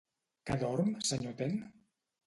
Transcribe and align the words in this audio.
Que 0.49 0.57
dorm, 0.63 0.91
senyor 1.11 1.39
Ten? 1.45 1.57